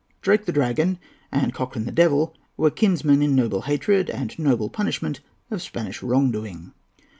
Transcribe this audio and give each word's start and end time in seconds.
Drake 0.23 0.45
the 0.47 0.51
Dragon 0.51 0.97
and 1.31 1.53
Cochrane 1.53 1.85
the 1.85 1.91
Devil 1.91 2.33
were 2.57 2.71
kinsmen 2.71 3.21
in 3.21 3.35
noble 3.35 3.61
hatred, 3.61 4.09
and 4.09 4.39
noble 4.39 4.67
punishment, 4.67 5.19
of 5.51 5.61
Spanish 5.61 6.01
wrong 6.01 6.31
doing. 6.31 6.71